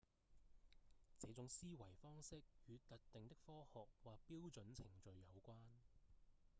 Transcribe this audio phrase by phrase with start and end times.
[1.19, 5.57] 這種思維方式與特定的科學或標準程序有關